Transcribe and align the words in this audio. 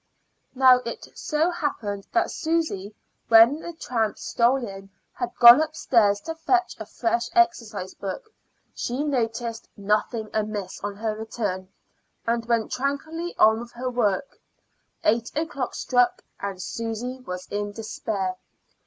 Now 0.55 0.77
it 0.83 1.07
so 1.13 1.51
happened 1.51 2.07
that 2.11 2.31
Susy, 2.31 2.85
just 2.87 2.95
when 3.27 3.59
the 3.61 3.71
tramp 3.73 4.17
stole 4.17 4.65
in, 4.67 4.89
had 5.13 5.35
gone 5.37 5.61
upstairs 5.61 6.19
to 6.21 6.33
fetch 6.33 6.75
a 6.79 6.87
fresh 6.87 7.29
exercise 7.33 7.93
book. 7.93 8.33
She 8.73 9.03
noticed 9.03 9.69
nothing 9.77 10.31
amiss 10.33 10.83
on 10.83 10.95
her 10.95 11.15
return, 11.15 11.67
and 12.25 12.43
went 12.47 12.71
tranquilly 12.71 13.35
on 13.37 13.59
with 13.59 13.73
her 13.73 13.91
work. 13.91 14.39
Eight 15.03 15.29
o'clock 15.37 15.75
struck. 15.75 16.23
Susy 16.57 17.19
was 17.19 17.45
in 17.51 17.71
despair. 17.71 18.37